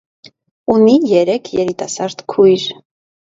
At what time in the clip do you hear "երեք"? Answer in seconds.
1.11-1.51